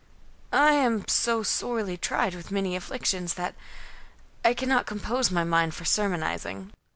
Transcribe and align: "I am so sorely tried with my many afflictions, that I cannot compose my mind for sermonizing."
"I 0.55 0.71
am 0.71 1.07
so 1.07 1.43
sorely 1.43 1.95
tried 1.95 2.33
with 2.33 2.49
my 2.49 2.55
many 2.55 2.75
afflictions, 2.75 3.35
that 3.35 3.53
I 4.43 4.55
cannot 4.55 4.87
compose 4.87 5.29
my 5.29 5.43
mind 5.43 5.75
for 5.75 5.85
sermonizing." 5.85 6.71